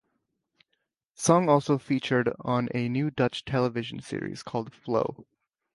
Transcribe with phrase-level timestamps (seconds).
[1.15, 5.27] The song also featured on a new Dutch television series called "Flow".